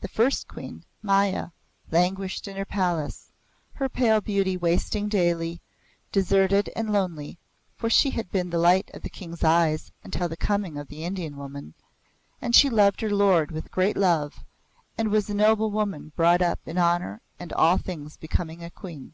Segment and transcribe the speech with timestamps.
[0.00, 1.48] The First Queen, Maya,
[1.90, 3.30] languished in her palace,
[3.74, 5.60] her pale beauty wasting daily,
[6.10, 7.36] deserted and lonely,
[7.76, 11.04] for she had been the light of the King's eyes until the coming of the
[11.04, 11.74] Indian woman,
[12.40, 14.46] and she loved her lord with a great love
[14.96, 19.12] and was a noble woman brought up in honour and all things becoming a queen.